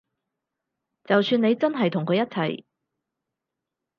[1.03, 2.65] 就算你真係同佢一齊